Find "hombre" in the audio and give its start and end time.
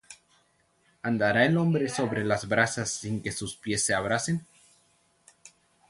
1.59-1.87